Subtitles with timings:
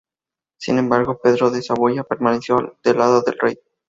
[0.57, 3.59] Sin embargo, Pedro de Saboya, permaneció del lado del rey.